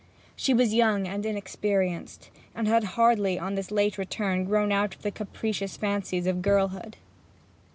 She 0.35 0.51
was 0.51 0.73
young 0.73 1.07
and 1.07 1.27
inexperienced, 1.27 2.31
and 2.55 2.67
had 2.67 2.83
hardly 2.97 3.37
on 3.37 3.55
his 3.55 3.69
late 3.69 3.99
return 3.99 4.45
grown 4.45 4.71
out 4.71 4.95
of 4.95 5.03
the 5.03 5.11
capricious 5.11 5.77
fancies 5.77 6.25
of 6.25 6.41
girlhood. 6.41 6.97